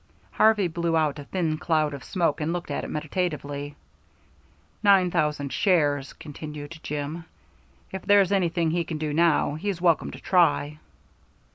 [0.31, 3.75] Harvey blew out a thin cloud of smoke, and looked at it meditatively.
[4.81, 7.25] "Nine thousand shares," continued Jim,
[7.91, 10.79] "If there's anything he can do now, he's welcome to try."